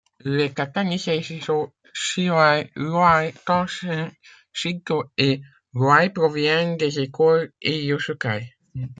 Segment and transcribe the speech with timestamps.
[0.37, 1.57] Les katas Ni-Sei-Shi-Sho,
[1.93, 4.11] Shi-ho-hai, Loai, Tenshin,
[4.51, 5.41] Chinto et
[5.75, 8.51] Rohai proviennent des écoles et Yoshukai.